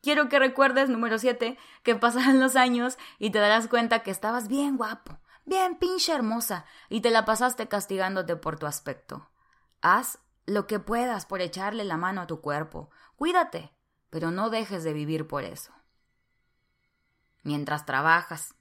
Quiero 0.00 0.28
que 0.28 0.40
recuerdes, 0.40 0.88
número 0.88 1.18
7, 1.18 1.56
que 1.84 1.94
pasarán 1.94 2.40
los 2.40 2.56
años 2.56 2.98
y 3.20 3.30
te 3.30 3.38
darás 3.38 3.68
cuenta 3.68 4.02
que 4.02 4.10
estabas 4.10 4.48
bien 4.48 4.76
guapo, 4.76 5.20
bien 5.44 5.76
pinche 5.76 6.12
hermosa, 6.12 6.64
y 6.88 7.02
te 7.02 7.10
la 7.10 7.24
pasaste 7.24 7.68
castigándote 7.68 8.34
por 8.34 8.58
tu 8.58 8.66
aspecto. 8.66 9.30
Haz 9.80 10.18
lo 10.44 10.66
que 10.66 10.80
puedas 10.80 11.24
por 11.24 11.40
echarle 11.40 11.84
la 11.84 11.96
mano 11.96 12.22
a 12.22 12.26
tu 12.26 12.40
cuerpo. 12.40 12.90
Cuídate, 13.14 13.72
pero 14.10 14.32
no 14.32 14.50
dejes 14.50 14.82
de 14.82 14.92
vivir 14.92 15.28
por 15.28 15.44
eso. 15.44 15.72
Mientras 17.44 17.86
trabajas 17.86 18.54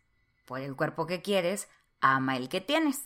por 0.45 0.59
el 0.59 0.75
cuerpo 0.75 1.07
que 1.07 1.21
quieres, 1.21 1.69
ama 2.01 2.38
el 2.38 2.50
que 2.50 2.61
tienes. 2.61 3.03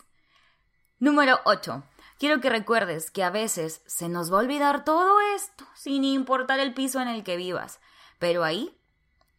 Número 1.00 1.40
8. 1.46 1.84
Quiero 2.18 2.40
que 2.40 2.50
recuerdes 2.50 3.12
que 3.12 3.24
a 3.24 3.30
veces 3.30 3.82
se 3.86 4.08
nos 4.08 4.32
va 4.32 4.38
a 4.38 4.42
olvidar 4.42 4.86
todo 4.86 5.20
esto, 5.36 5.66
sin 5.74 6.04
importar 6.04 6.60
el 6.60 6.74
piso 6.74 7.02
en 7.02 7.10
el 7.10 7.24
que 7.24 7.36
vivas. 7.36 7.80
Pero 8.20 8.44
ahí 8.44 8.78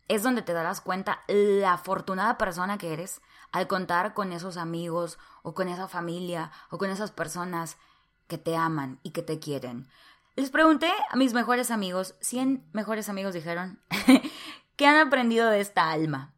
es 0.09 0.23
donde 0.23 0.43
te 0.43 0.53
darás 0.53 0.81
cuenta 0.81 1.23
la 1.27 1.75
afortunada 1.75 2.39
persona 2.39 2.79
que 2.79 2.93
eres 2.93 3.21
al 3.51 3.67
contar 3.67 4.15
con 4.15 4.33
esos 4.33 4.57
amigos 4.57 5.19
o 5.43 5.55
con 5.55 5.69
esa 5.69 5.89
familia 5.89 6.53
o 6.71 6.79
con 6.79 6.91
esas 6.91 7.11
personas 7.11 7.79
que 8.29 8.39
te 8.39 8.57
aman 8.57 9.01
y 9.03 9.11
que 9.11 9.23
te 9.23 9.39
quieren. 9.39 9.89
Les 10.35 10.51
pregunté 10.51 10.93
a 11.11 11.17
mis 11.17 11.33
mejores 11.33 11.71
amigos, 11.71 12.15
100 12.21 12.69
mejores 12.73 13.09
amigos 13.09 13.33
dijeron, 13.33 13.81
¿qué 14.77 14.87
han 14.87 15.07
aprendido 15.07 15.49
de 15.49 15.61
esta 15.61 15.91
alma? 15.91 16.35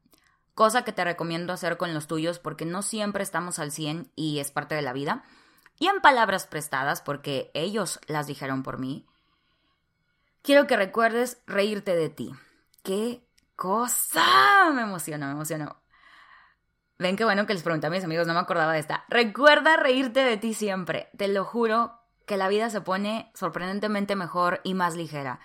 Cosa 0.54 0.84
que 0.84 0.92
te 0.92 1.04
recomiendo 1.04 1.52
hacer 1.52 1.76
con 1.76 1.94
los 1.94 2.06
tuyos 2.06 2.38
porque 2.38 2.64
no 2.64 2.82
siempre 2.82 3.24
estamos 3.24 3.58
al 3.58 3.72
100 3.72 4.12
y 4.14 4.38
es 4.38 4.52
parte 4.52 4.76
de 4.76 4.82
la 4.82 4.92
vida. 4.92 5.24
Y 5.78 5.86
en 5.86 6.00
palabras 6.00 6.46
prestadas, 6.46 7.00
porque 7.00 7.50
ellos 7.54 8.00
las 8.06 8.26
dijeron 8.26 8.62
por 8.62 8.78
mí, 8.78 9.06
quiero 10.42 10.66
que 10.66 10.76
recuerdes 10.76 11.40
reírte 11.46 11.94
de 11.94 12.08
ti. 12.08 12.34
¡Qué 12.82 13.24
cosa! 13.54 14.72
Me 14.72 14.82
emocionó, 14.82 15.26
me 15.26 15.32
emocionó. 15.32 15.80
Ven 16.98 17.16
qué 17.16 17.24
bueno 17.24 17.46
que 17.46 17.54
les 17.54 17.62
pregunté 17.62 17.86
a 17.86 17.90
mis 17.90 18.02
amigos, 18.02 18.26
no 18.26 18.34
me 18.34 18.40
acordaba 18.40 18.72
de 18.72 18.80
esta. 18.80 19.04
Recuerda 19.08 19.76
reírte 19.76 20.20
de 20.20 20.36
ti 20.36 20.52
siempre. 20.52 21.10
Te 21.16 21.28
lo 21.28 21.44
juro 21.44 22.00
que 22.26 22.36
la 22.36 22.48
vida 22.48 22.70
se 22.70 22.80
pone 22.80 23.30
sorprendentemente 23.34 24.16
mejor 24.16 24.60
y 24.64 24.74
más 24.74 24.96
ligera. 24.96 25.38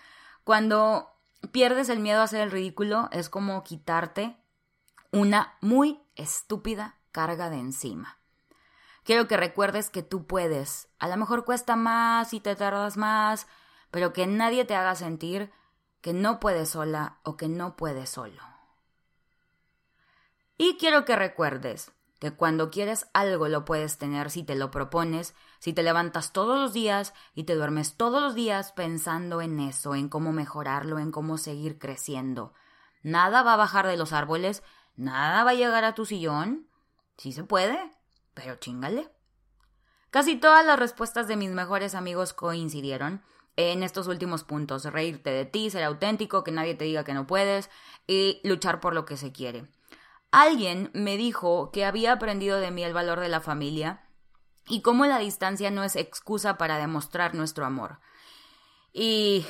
Cuando 0.44 1.14
pierdes 1.52 1.90
el 1.90 2.00
miedo 2.00 2.22
a 2.22 2.24
hacer 2.24 2.42
el 2.42 2.52
ridículo, 2.52 3.08
es 3.12 3.30
como 3.30 3.64
quitarte 3.64 4.36
una 5.12 5.58
muy 5.62 6.02
estúpida 6.16 6.98
carga 7.12 7.52
de 7.52 7.60
encima. 7.60 8.18
Quiero 9.04 9.28
que 9.28 9.38
recuerdes 9.38 9.90
que 9.90 10.04
tú 10.04 10.26
puedes. 10.26 10.88
A 11.00 11.08
lo 11.08 11.18
mejor 11.18 11.46
cuesta 11.46 11.76
más 11.76 12.34
y 12.34 12.40
te 12.40 12.56
tardas 12.56 12.98
más, 12.98 13.48
pero 13.92 14.14
que 14.14 14.28
nadie 14.28 14.66
te 14.66 14.76
haga 14.76 14.96
sentir 14.96 15.52
que 16.02 16.14
no 16.14 16.40
puedes 16.40 16.70
sola 16.70 17.20
o 17.24 17.38
que 17.38 17.48
no 17.48 17.76
puedes 17.76 18.10
solo. 18.10 18.42
Y 20.58 20.78
quiero 20.78 21.06
que 21.06 21.16
recuerdes 21.16 21.92
que 22.20 22.32
cuando 22.32 22.72
quieres 22.72 23.08
algo 23.14 23.50
lo 23.50 23.66
puedes 23.66 23.98
tener 23.98 24.32
si 24.32 24.44
te 24.44 24.56
lo 24.56 24.72
propones, 24.72 25.36
si 25.60 25.74
te 25.74 25.84
levantas 25.84 26.32
todos 26.32 26.58
los 26.58 26.72
días 26.72 27.14
y 27.36 27.44
te 27.44 27.56
duermes 27.56 27.98
todos 27.98 28.22
los 28.22 28.36
días 28.36 28.72
pensando 28.72 29.42
en 29.42 29.60
eso, 29.60 29.96
en 29.96 30.08
cómo 30.08 30.32
mejorarlo, 30.32 31.00
en 31.00 31.12
cómo 31.12 31.38
seguir 31.38 31.80
creciendo. 31.80 32.54
Nada 33.02 33.44
va 33.44 33.54
a 33.54 33.58
bajar 33.58 33.88
de 33.88 33.98
los 33.98 34.14
árboles, 34.14 34.64
nada 34.96 35.44
va 35.44 35.52
a 35.52 35.56
llegar 35.56 35.84
a 35.84 35.96
tu 35.96 36.06
sillón. 36.06 36.70
Sí 37.18 37.34
se 37.34 37.44
puede, 37.44 37.92
pero 38.34 38.56
chingale. 38.56 39.10
Casi 40.10 40.36
todas 40.36 40.66
las 40.66 40.78
respuestas 40.78 41.28
de 41.28 41.36
mis 41.36 41.50
mejores 41.50 41.96
amigos 41.96 42.34
coincidieron 42.34 43.24
en 43.56 43.84
estos 43.84 44.08
últimos 44.08 44.44
puntos. 44.44 44.86
Reírte 44.86 45.32
de 45.32 45.46
ti, 45.46 45.70
ser 45.70 45.84
auténtico, 45.84 46.44
que 46.44 46.52
nadie 46.52 46.76
te 46.76 46.86
diga 46.86 47.04
que 47.04 47.14
no 47.14 47.28
puedes 47.28 47.70
y 48.08 48.40
luchar 48.44 48.80
por 48.80 48.94
lo 48.94 49.06
que 49.06 49.18
se 49.18 49.32
quiere. 49.32 49.68
Alguien 50.32 50.90
me 50.94 51.18
dijo 51.18 51.72
que 51.72 51.86
había 51.86 52.14
aprendido 52.14 52.60
de 52.60 52.72
mí 52.72 52.84
el 52.84 52.94
valor 52.94 53.20
de 53.20 53.30
la 53.30 53.42
familia 53.42 54.04
y 54.68 54.82
cómo 54.82 55.06
la 55.06 55.20
distancia 55.20 55.72
no 55.72 55.84
es 55.84 55.96
excusa 55.96 56.58
para 56.58 56.78
demostrar 56.78 57.36
nuestro 57.36 57.66
amor. 57.66 58.00
Y 58.94 59.46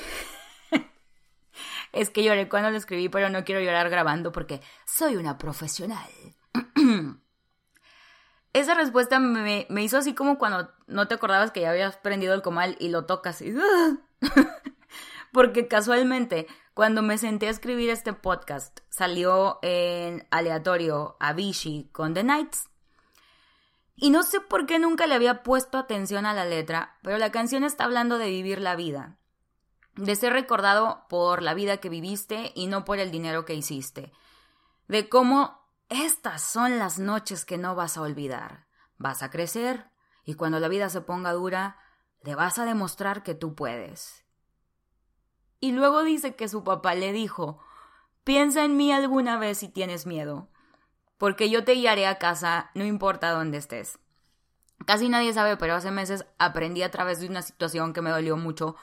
es 1.91 2.09
que 2.09 2.23
lloré 2.23 2.49
cuando 2.49 2.71
lo 2.71 2.77
escribí, 2.77 3.09
pero 3.09 3.29
no 3.29 3.43
quiero 3.43 3.61
llorar 3.61 3.89
grabando 3.89 4.31
porque 4.31 4.61
soy 4.85 5.15
una 5.15 5.37
profesional. 5.37 6.09
Esa 8.53 8.75
respuesta 8.75 9.19
me, 9.19 9.65
me, 9.67 9.83
hizo 9.83 9.97
así 9.97 10.13
como 10.13 10.37
cuando 10.37 10.71
no 10.87 11.07
te 11.07 11.15
acordabas 11.15 11.51
que 11.51 11.61
ya 11.61 11.71
habías 11.71 11.97
prendido 11.97 12.33
el 12.33 12.43
comal 12.43 12.77
y 12.79 12.89
lo 12.89 13.05
tocas 13.05 13.41
y... 13.41 13.53
porque 15.31 15.67
casualmente 15.67 16.47
cuando 16.75 17.01
me 17.01 17.17
senté 17.17 17.47
a 17.47 17.51
escribir 17.51 17.89
este 17.89 18.13
podcast, 18.13 18.79
salió 18.89 19.59
en 19.61 20.27
aleatorio 20.31 21.17
Avicii 21.19 21.89
con 21.91 22.13
The 22.13 22.23
Nights. 22.23 22.69
Y 23.95 24.09
no 24.09 24.23
sé 24.23 24.39
por 24.39 24.65
qué 24.65 24.79
nunca 24.79 25.05
le 25.05 25.15
había 25.15 25.43
puesto 25.43 25.77
atención 25.77 26.25
a 26.25 26.33
la 26.33 26.45
letra, 26.45 26.97
pero 27.03 27.17
la 27.17 27.31
canción 27.31 27.63
está 27.63 27.83
hablando 27.83 28.17
de 28.17 28.29
vivir 28.29 28.59
la 28.59 28.75
vida, 28.75 29.17
de 29.95 30.15
ser 30.15 30.33
recordado 30.33 31.05
por 31.09 31.43
la 31.43 31.53
vida 31.53 31.77
que 31.77 31.89
viviste 31.89 32.51
y 32.55 32.67
no 32.67 32.85
por 32.85 32.99
el 32.99 33.11
dinero 33.11 33.45
que 33.45 33.53
hiciste, 33.53 34.11
de 34.87 35.09
cómo 35.09 35.62
estas 35.93 36.41
son 36.41 36.79
las 36.79 36.99
noches 36.99 37.45
que 37.45 37.57
no 37.57 37.75
vas 37.75 37.97
a 37.97 38.01
olvidar. 38.01 38.67
Vas 38.97 39.23
a 39.23 39.29
crecer 39.29 39.89
y 40.25 40.33
cuando 40.33 40.59
la 40.59 40.67
vida 40.67 40.89
se 40.89 41.01
ponga 41.01 41.33
dura, 41.33 41.77
le 42.23 42.35
vas 42.35 42.57
a 42.57 42.65
demostrar 42.65 43.23
que 43.23 43.35
tú 43.35 43.55
puedes. 43.55 44.25
Y 45.59 45.71
luego 45.71 46.03
dice 46.03 46.35
que 46.35 46.47
su 46.47 46.63
papá 46.63 46.95
le 46.95 47.11
dijo, 47.13 47.59
piensa 48.23 48.65
en 48.65 48.75
mí 48.75 48.91
alguna 48.91 49.37
vez 49.37 49.59
si 49.59 49.69
tienes 49.69 50.05
miedo, 50.05 50.49
porque 51.17 51.49
yo 51.49 51.63
te 51.63 51.73
guiaré 51.73 52.07
a 52.07 52.17
casa, 52.17 52.71
no 52.73 52.85
importa 52.85 53.31
dónde 53.31 53.57
estés. 53.57 53.99
Casi 54.85 55.07
nadie 55.07 55.31
sabe, 55.31 55.55
pero 55.55 55.75
hace 55.75 55.91
meses 55.91 56.25
aprendí 56.37 56.83
a 56.83 56.91
través 56.91 57.19
de 57.19 57.27
una 57.27 57.41
situación 57.41 57.93
que 57.93 58.01
me 58.01 58.09
dolió 58.09 58.35
mucho, 58.35 58.75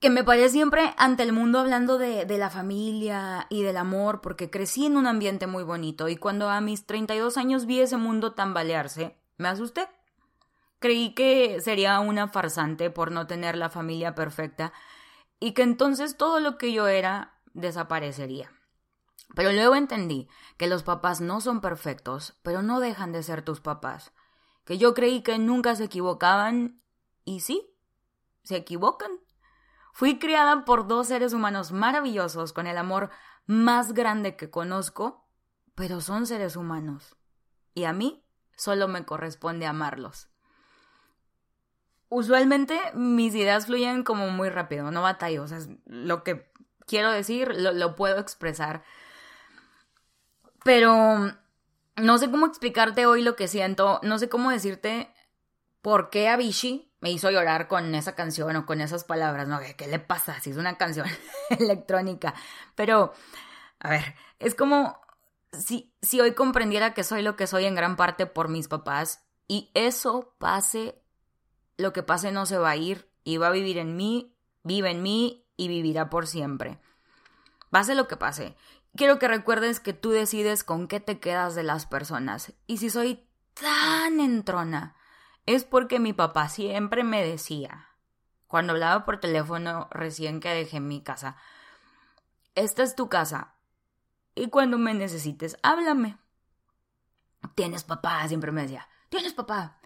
que 0.00 0.10
me 0.10 0.22
paré 0.22 0.48
siempre 0.48 0.94
ante 0.96 1.24
el 1.24 1.32
mundo 1.32 1.58
hablando 1.58 1.98
de, 1.98 2.24
la 2.38 2.50
familia 2.50 3.46
y 3.50 3.62
del 3.62 3.76
amor, 3.76 4.20
porque 4.20 4.50
crecí 4.50 4.86
en 4.86 4.96
un 4.96 5.06
ambiente 5.06 5.46
muy 5.46 5.64
bonito 5.64 6.08
y 6.08 6.16
cuando 6.16 6.48
a 6.48 6.60
mis 6.60 6.86
32 6.86 7.36
años 7.36 7.66
vi 7.66 7.80
ese 7.80 7.96
mundo 7.96 8.32
tambalearse, 8.32 9.16
me 9.36 9.48
asusté. 9.48 9.88
Creí 10.78 11.14
que 11.14 11.60
sería 11.60 11.98
una 11.98 12.28
farsante 12.28 12.90
por 12.90 13.10
no 13.10 13.26
tener 13.26 13.56
la 13.56 13.70
familia 13.70 14.14
perfecta 14.14 14.72
y 15.40 15.52
que 15.52 15.62
entonces 15.62 16.16
todo 16.16 16.38
lo 16.38 16.58
que 16.58 16.72
yo 16.72 16.86
era 16.86 17.34
desaparecería. 17.52 18.52
Pero 19.34 19.52
luego 19.52 19.74
entendí 19.74 20.28
que 20.56 20.68
los 20.68 20.84
papás 20.84 21.20
no 21.20 21.40
son 21.40 21.60
perfectos, 21.60 22.38
pero 22.42 22.62
no 22.62 22.78
dejan 22.78 23.12
de 23.12 23.24
ser 23.24 23.42
tus 23.42 23.60
papás. 23.60 24.12
Que 24.64 24.78
yo 24.78 24.94
creí 24.94 25.22
que 25.22 25.38
nunca 25.38 25.74
se 25.74 25.84
equivocaban 25.84 26.80
y 27.24 27.40
sí, 27.40 27.74
se 28.44 28.56
equivocan. 28.56 29.10
Fui 29.98 30.20
criada 30.20 30.64
por 30.64 30.86
dos 30.86 31.08
seres 31.08 31.32
humanos 31.32 31.72
maravillosos 31.72 32.52
con 32.52 32.68
el 32.68 32.78
amor 32.78 33.10
más 33.46 33.94
grande 33.94 34.36
que 34.36 34.48
conozco, 34.48 35.26
pero 35.74 36.00
son 36.00 36.24
seres 36.24 36.54
humanos. 36.54 37.16
Y 37.74 37.82
a 37.82 37.92
mí 37.92 38.24
solo 38.56 38.86
me 38.86 39.04
corresponde 39.04 39.66
amarlos. 39.66 40.28
Usualmente 42.10 42.78
mis 42.94 43.34
ideas 43.34 43.66
fluyen 43.66 44.04
como 44.04 44.30
muy 44.30 44.50
rápido, 44.50 44.92
no 44.92 45.02
batallo, 45.02 45.42
o 45.42 45.48
sea, 45.48 45.58
lo 45.86 46.22
que 46.22 46.48
quiero 46.86 47.10
decir 47.10 47.52
lo, 47.56 47.96
puedo 47.96 48.20
expresar. 48.20 48.84
Pero 50.62 51.32
no 51.96 52.18
sé 52.18 52.30
cómo 52.30 52.46
explicarte 52.46 53.06
hoy 53.06 53.22
lo 53.22 53.34
que 53.34 53.48
siento, 53.48 53.98
no 54.04 54.20
sé 54.20 54.28
cómo 54.28 54.52
decirte 54.52 55.12
por 55.82 56.08
qué 56.08 56.28
Avicii 56.28 56.87
me 57.00 57.10
hizo 57.10 57.30
llorar 57.30 57.68
con 57.68 57.94
esa 57.94 58.14
canción 58.14 58.56
o 58.56 58.66
con 58.66 58.80
esas 58.80 59.04
palabras, 59.04 59.48
¿no? 59.48 59.60
¿Qué 59.76 59.86
le 59.86 59.98
pasa 59.98 60.40
si 60.40 60.50
es 60.50 60.56
una 60.56 60.76
canción 60.76 61.06
electrónica? 61.50 62.34
Pero, 62.74 63.12
a 63.78 63.90
ver, 63.90 64.14
es 64.38 64.54
como 64.54 65.00
si, 65.52 65.94
si 66.02 66.20
hoy 66.20 66.32
comprendiera 66.32 66.94
que 66.94 67.04
soy 67.04 67.22
lo 67.22 67.36
que 67.36 67.46
soy 67.46 67.66
en 67.66 67.74
gran 67.74 67.96
parte 67.96 68.26
por 68.26 68.48
mis 68.48 68.68
papás 68.68 69.24
y 69.46 69.70
eso 69.74 70.34
pase 70.38 71.00
lo 71.76 71.92
que 71.92 72.02
pase 72.02 72.32
no 72.32 72.44
se 72.44 72.58
va 72.58 72.70
a 72.70 72.76
ir 72.76 73.08
y 73.24 73.36
va 73.36 73.48
a 73.48 73.52
vivir 73.52 73.78
en 73.78 73.96
mí, 73.96 74.34
vive 74.64 74.90
en 74.90 75.02
mí 75.02 75.46
y 75.56 75.68
vivirá 75.68 76.10
por 76.10 76.26
siempre. 76.26 76.78
Pase 77.70 77.94
lo 77.94 78.08
que 78.08 78.16
pase. 78.16 78.56
Quiero 78.96 79.18
que 79.18 79.28
recuerdes 79.28 79.80
que 79.80 79.92
tú 79.92 80.10
decides 80.10 80.64
con 80.64 80.88
qué 80.88 80.98
te 80.98 81.20
quedas 81.20 81.54
de 81.54 81.62
las 81.62 81.86
personas. 81.86 82.52
Y 82.66 82.78
si 82.78 82.90
soy 82.90 83.28
tan 83.54 84.20
entrona, 84.20 84.96
es 85.48 85.64
porque 85.64 85.98
mi 85.98 86.12
papá 86.12 86.50
siempre 86.50 87.04
me 87.04 87.24
decía, 87.24 87.88
cuando 88.46 88.74
hablaba 88.74 89.06
por 89.06 89.18
teléfono 89.18 89.88
recién 89.90 90.40
que 90.40 90.50
dejé 90.50 90.78
mi 90.78 91.02
casa, 91.02 91.36
esta 92.54 92.82
es 92.82 92.94
tu 92.94 93.08
casa. 93.08 93.54
Y 94.34 94.50
cuando 94.50 94.76
me 94.76 94.92
necesites, 94.92 95.56
háblame. 95.62 96.18
Tienes 97.54 97.82
papá, 97.82 98.28
siempre 98.28 98.52
me 98.52 98.60
decía, 98.60 98.88
tienes 99.08 99.32
papá. 99.32 99.80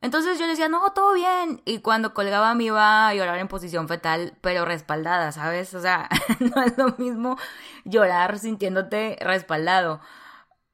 Entonces 0.00 0.38
yo 0.38 0.44
le 0.44 0.52
decía, 0.52 0.68
no, 0.68 0.92
todo 0.92 1.12
bien. 1.14 1.60
Y 1.64 1.80
cuando 1.80 2.14
colgaba 2.14 2.54
me 2.54 2.64
iba 2.64 3.08
a 3.08 3.14
llorar 3.14 3.38
en 3.38 3.48
posición 3.48 3.88
fetal, 3.88 4.38
pero 4.40 4.64
respaldada, 4.64 5.32
¿sabes? 5.32 5.74
O 5.74 5.80
sea, 5.80 6.08
no 6.38 6.62
es 6.62 6.78
lo 6.78 6.94
mismo 6.98 7.36
llorar 7.84 8.38
sintiéndote 8.38 9.18
respaldado. 9.20 10.00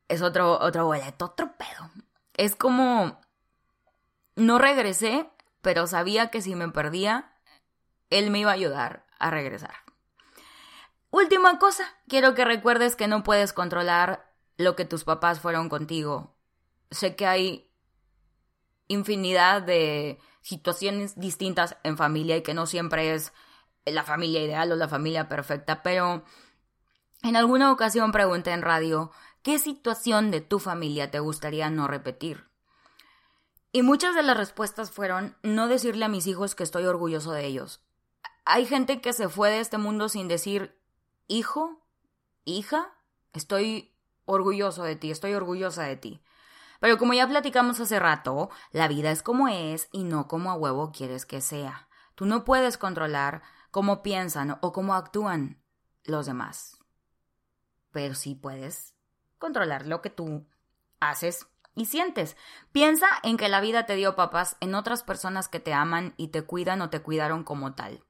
Es 0.09 0.21
otro, 0.21 0.59
otro 0.61 0.85
boleto, 0.85 1.25
otro 1.25 1.57
pedo. 1.57 1.91
Es 2.35 2.55
como, 2.55 3.19
no 4.37 4.59
regresé, 4.59 5.29
pero 5.63 5.87
sabía 5.87 6.31
que 6.31 6.41
si 6.41 6.55
me 6.55 6.69
perdía, 6.69 7.33
él 8.11 8.31
me 8.31 8.39
iba 8.39 8.51
a 8.51 8.55
ayudar 8.55 9.07
a 9.19 9.31
regresar. 9.31 9.75
Última 11.11 11.59
cosa, 11.59 11.85
quiero 12.09 12.35
que 12.35 12.45
recuerdes 12.45 12.97
que 12.97 13.09
no 13.09 13.23
puedes 13.23 13.53
controlar 13.53 14.33
lo 14.57 14.77
que 14.77 14.85
tus 14.85 15.05
papás 15.05 15.41
fueron 15.41 15.69
contigo. 15.69 16.37
Sé 16.91 17.17
que 17.17 17.27
hay 17.27 17.71
infinidad 18.89 19.63
de 19.63 20.19
situaciones 20.43 21.19
distintas 21.19 21.77
en 21.83 21.97
familia 21.97 22.37
y 22.37 22.43
que 22.43 22.55
no 22.55 22.67
siempre 22.67 23.15
es 23.15 23.33
la 23.85 24.05
familia 24.05 24.43
ideal 24.43 24.71
o 24.71 24.77
la 24.77 24.89
familia 24.89 25.29
perfecta, 25.29 25.83
pero 25.83 26.25
en 27.23 27.37
alguna 27.37 27.73
ocasión 27.73 28.13
pregunté 28.13 28.53
en 28.53 28.63
radio 28.63 29.11
¿Qué 29.47 29.61
situación 29.61 30.33
de 30.33 30.41
tu 30.41 30.59
familia 30.59 31.13
te 31.13 31.21
gustaría 31.21 31.71
no 31.71 31.87
repetir? 31.87 32.49
Y 33.77 33.83
muchas 33.83 34.15
de 34.15 34.23
las 34.23 34.39
respuestas 34.39 34.91
fueron 34.91 35.37
no 35.43 35.69
decirle 35.69 36.07
a 36.07 36.09
mis 36.09 36.27
hijos 36.27 36.55
que 36.55 36.63
estoy 36.63 36.87
orgulloso 36.87 37.33
de 37.33 37.45
ellos. 37.45 37.85
Hay 38.47 38.65
gente 38.65 39.03
que 39.03 39.13
se 39.13 39.29
fue 39.29 39.51
de 39.51 39.61
este 39.61 39.77
mundo 39.77 40.09
sin 40.09 40.29
decir, 40.29 40.81
hijo, 41.29 41.87
hija, 42.47 42.95
estoy 43.35 43.95
orgulloso 44.25 44.83
de 44.83 44.97
ti, 44.97 45.11
estoy 45.11 45.35
orgullosa 45.35 45.83
de 45.83 45.97
ti. 45.99 46.23
Pero 46.81 46.97
como 46.97 47.13
ya 47.13 47.29
platicamos 47.29 47.79
hace 47.79 47.99
rato, 47.99 48.49
la 48.71 48.89
vida 48.89 49.11
es 49.11 49.23
como 49.23 49.47
es 49.47 49.91
y 49.93 50.05
no 50.05 50.27
como 50.27 50.51
a 50.51 50.55
huevo 50.55 50.91
quieres 50.91 51.27
que 51.27 51.43
sea. 51.43 51.87
Tú 52.15 52.25
no 52.25 52.47
puedes 52.47 52.79
controlar 52.79 53.43
cómo 53.71 54.03
piensan 54.03 54.57
o 54.63 54.73
cómo 54.73 54.95
actúan 54.95 55.63
los 56.05 56.25
demás. 56.25 56.79
Pero 57.93 58.15
sí 58.15 58.37
puedes 58.37 58.95
controlar 59.37 59.87
lo 59.87 60.01
que 60.01 60.09
tú 60.09 60.47
haces 60.99 61.47
y 61.77 61.85
sientes. 61.85 62.37
Piensa 62.73 63.07
en 63.23 63.37
que 63.37 63.49
la 63.49 63.61
vida 63.61 63.87
te 63.87 63.95
dio 63.95 64.17
papás 64.17 64.57
en 64.61 64.75
otras 64.75 65.05
personas 65.05 65.47
que 65.47 65.61
te 65.61 65.73
aman 65.73 66.15
y 66.17 66.29
te 66.29 66.43
cuidan 66.43 66.83
o 66.83 66.91
te 66.91 67.01
cuidaron 67.01 67.45
como 67.45 67.75
tal. 67.75 68.03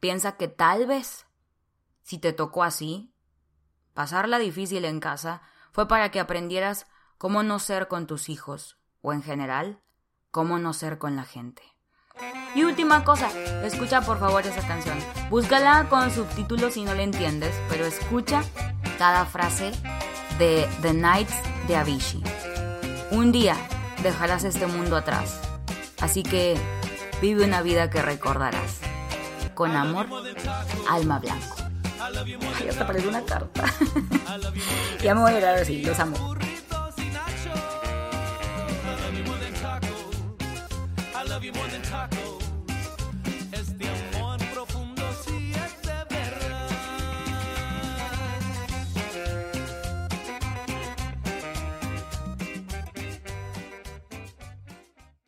Piensa 0.00 0.36
que 0.36 0.48
tal 0.48 0.86
vez, 0.86 1.26
si 2.02 2.16
te 2.18 2.32
tocó 2.32 2.62
así, 2.62 3.12
pasarla 3.92 4.38
difícil 4.38 4.86
en 4.86 5.00
casa 5.00 5.42
fue 5.72 5.88
para 5.88 6.10
que 6.10 6.20
aprendieras 6.20 6.86
cómo 7.18 7.42
no 7.42 7.58
ser 7.58 7.88
con 7.88 8.06
tus 8.06 8.28
hijos, 8.28 8.78
o 9.02 9.12
en 9.12 9.22
general, 9.22 9.80
cómo 10.30 10.58
no 10.58 10.72
ser 10.72 10.98
con 10.98 11.16
la 11.16 11.24
gente. 11.24 11.62
Y 12.54 12.64
última 12.64 13.04
cosa, 13.04 13.30
escucha 13.64 14.00
por 14.00 14.18
favor 14.18 14.46
esa 14.46 14.66
canción. 14.66 14.98
Búscala 15.30 15.88
con 15.88 16.10
subtítulos 16.10 16.74
si 16.74 16.84
no 16.84 16.94
la 16.94 17.02
entiendes, 17.02 17.54
pero 17.68 17.84
escucha 17.84 18.42
cada 18.98 19.24
frase 19.26 19.72
de 20.38 20.68
The 20.82 20.94
Nights 20.94 21.34
de 21.66 21.76
Avicii. 21.76 22.37
Un 23.10 23.32
día 23.32 23.56
dejarás 24.02 24.44
este 24.44 24.66
mundo 24.66 24.96
atrás, 24.96 25.40
así 26.00 26.22
que 26.22 26.56
vive 27.22 27.44
una 27.44 27.62
vida 27.62 27.88
que 27.88 28.02
recordarás. 28.02 28.80
Con 29.54 29.74
amor, 29.74 30.06
Alma 30.88 31.18
Blanco. 31.18 31.56
Ay, 32.58 32.68
hasta 32.68 32.86
parece 32.86 33.08
una 33.08 33.24
carta. 33.24 33.64
ya 35.02 35.14
me 35.14 35.22
voy 35.22 35.32
a 35.32 35.38
ir 35.38 35.44
a 35.44 35.58
los 35.58 35.98
amo. 35.98 36.36